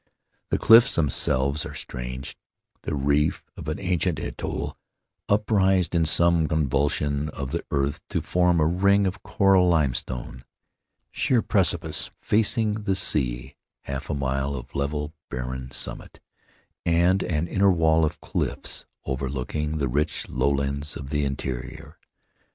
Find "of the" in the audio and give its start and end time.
7.29-7.63, 20.97-21.23